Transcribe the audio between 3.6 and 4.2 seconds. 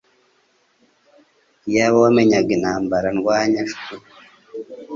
chouu